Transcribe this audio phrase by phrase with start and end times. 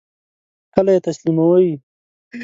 [0.73, 1.67] کله یی تسلیموئ؟